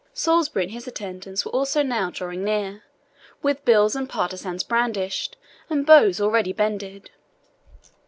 [0.15, 2.81] Salisbury and his attendants were also now drawing near,
[3.43, 5.37] with bills and partisans brandished,
[5.69, 7.11] and bows already bended.